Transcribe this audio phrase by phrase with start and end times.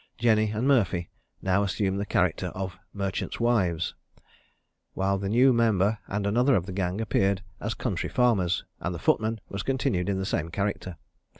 [0.17, 1.09] Jenny and Murphy
[1.43, 3.93] now assumed the character of merchants' wives,
[4.95, 8.97] while the new member and another of the gang appeared as country farmers, and the
[8.97, 10.97] footman was continued in the same character.